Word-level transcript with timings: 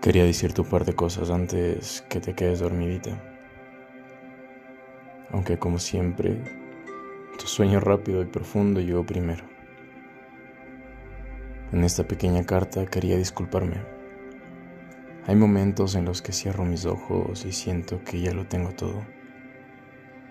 Quería 0.00 0.24
decirte 0.24 0.62
un 0.62 0.66
par 0.66 0.86
de 0.86 0.94
cosas 0.94 1.28
antes 1.28 2.06
que 2.08 2.20
te 2.20 2.32
quedes 2.34 2.60
dormidita. 2.60 3.22
Aunque 5.30 5.58
como 5.58 5.78
siempre, 5.78 6.42
tu 7.38 7.46
sueño 7.46 7.80
rápido 7.80 8.22
y 8.22 8.24
profundo 8.24 8.80
llegó 8.80 9.04
primero. 9.04 9.44
En 11.72 11.84
esta 11.84 12.04
pequeña 12.04 12.46
carta 12.46 12.86
quería 12.86 13.18
disculparme. 13.18 13.84
Hay 15.26 15.36
momentos 15.36 15.94
en 15.94 16.06
los 16.06 16.22
que 16.22 16.32
cierro 16.32 16.64
mis 16.64 16.86
ojos 16.86 17.44
y 17.44 17.52
siento 17.52 18.02
que 18.02 18.22
ya 18.22 18.32
lo 18.32 18.46
tengo 18.46 18.70
todo. 18.70 19.04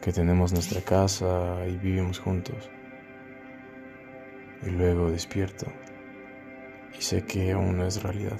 Que 0.00 0.12
tenemos 0.12 0.52
nuestra 0.52 0.80
casa 0.80 1.64
y 1.68 1.76
vivimos 1.76 2.18
juntos. 2.18 2.68
Y 4.66 4.70
luego 4.70 5.08
despierto 5.08 5.66
y 6.98 7.00
sé 7.00 7.24
que 7.24 7.52
aún 7.52 7.78
no 7.78 7.86
es 7.86 8.02
realidad. 8.02 8.38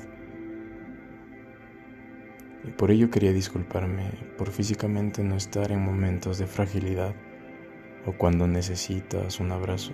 Y 2.64 2.70
por 2.70 2.90
ello 2.90 3.10
quería 3.10 3.32
disculparme 3.32 4.10
por 4.38 4.50
físicamente 4.50 5.22
no 5.22 5.36
estar 5.36 5.72
en 5.72 5.84
momentos 5.84 6.38
de 6.38 6.46
fragilidad 6.46 7.14
o 8.06 8.12
cuando 8.12 8.46
necesitas 8.46 9.40
un 9.40 9.52
abrazo. 9.52 9.92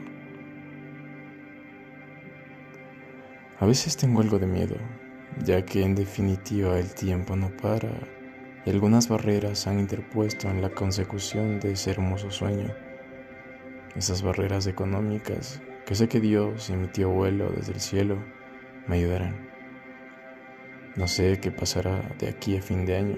A 3.60 3.66
veces 3.66 3.96
tengo 3.96 4.20
algo 4.20 4.38
de 4.38 4.46
miedo, 4.46 4.76
ya 5.44 5.64
que 5.64 5.82
en 5.82 5.94
definitiva 5.94 6.78
el 6.78 6.94
tiempo 6.94 7.36
no 7.36 7.50
para 7.56 7.90
y 8.64 8.70
algunas 8.70 9.08
barreras 9.08 9.66
han 9.66 9.80
interpuesto 9.80 10.48
en 10.48 10.62
la 10.62 10.70
consecución 10.70 11.58
de 11.58 11.72
ese 11.72 11.90
hermoso 11.90 12.30
sueño. 12.30 12.72
Esas 13.96 14.22
barreras 14.22 14.66
económicas 14.66 15.60
que 15.86 15.94
sé 15.94 16.08
que 16.08 16.20
Dios 16.20 16.68
y 16.70 16.74
mi 16.74 16.86
tío 16.88 17.08
abuelo 17.08 17.50
desde 17.50 17.72
el 17.72 17.80
cielo 17.80 18.18
me 18.86 18.96
ayudarán. 18.96 19.47
No 20.98 21.06
sé 21.06 21.38
qué 21.38 21.52
pasará 21.52 22.02
de 22.18 22.28
aquí 22.28 22.56
a 22.56 22.60
fin 22.60 22.84
de 22.84 22.96
año. 22.96 23.16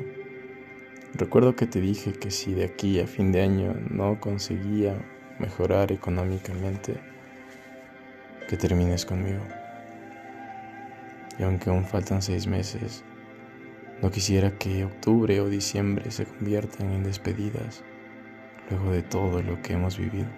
Recuerdo 1.14 1.56
que 1.56 1.66
te 1.66 1.80
dije 1.80 2.12
que 2.12 2.30
si 2.30 2.52
de 2.52 2.66
aquí 2.66 3.00
a 3.00 3.06
fin 3.06 3.32
de 3.32 3.40
año 3.40 3.74
no 3.88 4.20
conseguía 4.20 5.00
mejorar 5.38 5.90
económicamente, 5.90 7.00
que 8.50 8.58
termines 8.58 9.06
conmigo. 9.06 9.40
Y 11.38 11.42
aunque 11.42 11.70
aún 11.70 11.86
faltan 11.86 12.20
seis 12.20 12.46
meses, 12.46 13.02
no 14.02 14.10
quisiera 14.10 14.58
que 14.58 14.84
octubre 14.84 15.40
o 15.40 15.48
diciembre 15.48 16.10
se 16.10 16.26
conviertan 16.26 16.90
en 16.90 17.02
despedidas 17.02 17.82
luego 18.68 18.92
de 18.92 19.00
todo 19.02 19.42
lo 19.42 19.62
que 19.62 19.72
hemos 19.72 19.96
vivido. 19.96 20.28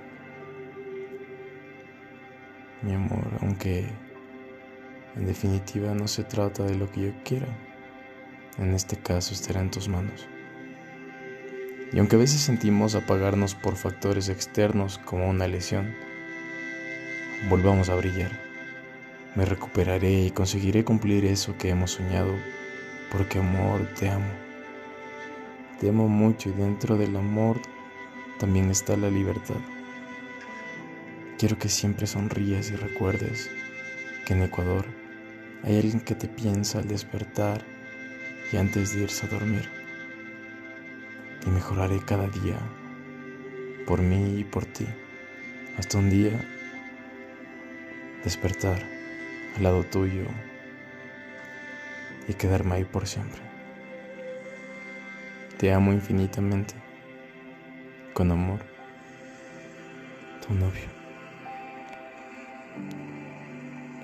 Mi 2.83 2.93
amor, 2.95 3.27
aunque 3.41 4.12
en 5.17 5.27
definitiva, 5.27 5.95
no 5.95 6.09
se 6.09 6.25
trata 6.25 6.65
de 6.65 6.75
lo 6.75 6.91
que 6.91 7.03
yo 7.03 7.13
quiera. 7.25 7.49
En 8.59 8.75
este 8.75 8.97
caso 8.97 9.35
estará 9.35 9.61
en 9.61 9.71
tus 9.71 9.89
manos. 9.89 10.27
Y 11.93 11.99
aunque 11.99 12.17
a 12.17 12.19
veces 12.19 12.41
sentimos 12.41 12.95
apagarnos 12.95 13.55
por 13.55 13.77
factores 13.77 14.31
externos 14.31 14.99
como 14.99 15.29
una 15.29 15.47
lesión, 15.47 15.95
volvamos 17.51 17.91
a 17.91 17.95
brillar. 17.95 18.31
Me 19.35 19.45
recuperaré 19.45 20.25
y 20.25 20.31
conseguiré 20.31 20.85
cumplir 20.85 21.27
eso 21.27 21.57
que 21.59 21.69
hemos 21.69 21.93
soñado, 21.93 22.35
porque 23.11 23.39
amor, 23.39 23.87
te 23.99 24.09
amo. 24.09 24.33
Te 25.81 25.91
amo 25.91 26.09
mucho 26.09 26.49
y 26.49 26.53
dentro 26.53 26.97
del 26.97 27.17
amor 27.17 27.61
también 28.39 28.71
está 28.71 28.97
la 28.97 29.11
libertad. 29.11 29.61
Quiero 31.39 31.59
que 31.59 31.69
siempre 31.69 32.07
sonríes 32.07 32.71
y 32.71 32.77
recuerdes 32.77 33.51
que 34.25 34.33
en 34.33 34.43
Ecuador 34.43 35.02
hay 35.63 35.77
alguien 35.77 36.01
que 36.01 36.15
te 36.15 36.29
piensa 36.29 36.79
al 36.79 36.89
despertar 36.89 37.63
y 38.53 38.57
antes 38.57 38.95
de 38.95 39.03
irse 39.03 39.27
a 39.27 39.29
dormir. 39.29 39.69
Y 41.47 41.51
mejoraré 41.51 42.01
cada 42.05 42.27
día 42.29 42.59
por 43.87 44.03
mí 44.03 44.41
y 44.41 44.45
por 44.45 44.65
ti. 44.67 44.87
Hasta 45.79 45.99
un 45.99 46.11
día 46.11 46.33
despertar 48.25 48.83
al 49.57 49.63
lado 49.63 49.85
tuyo 49.85 50.27
y 52.29 52.35
quedarme 52.35 52.77
ahí 52.77 52.85
por 52.85 53.07
siempre. 53.07 53.41
Te 55.59 55.73
amo 55.73 55.93
infinitamente. 55.93 56.75
Con 58.15 58.31
amor. 58.31 58.61
Tu 60.47 60.53
novio. 60.55 61.03